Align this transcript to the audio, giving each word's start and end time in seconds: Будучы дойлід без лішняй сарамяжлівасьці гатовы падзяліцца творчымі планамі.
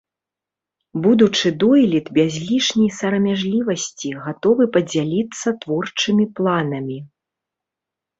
Будучы 1.03 1.47
дойлід 1.63 2.07
без 2.17 2.31
лішняй 2.47 2.87
сарамяжлівасьці 2.99 4.09
гатовы 4.23 4.67
падзяліцца 4.79 5.47
творчымі 5.65 6.25
планамі. 6.41 6.97